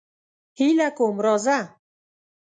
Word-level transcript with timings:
هیله 0.59 0.87
کوم 0.97 1.15
راځه. 1.25 1.57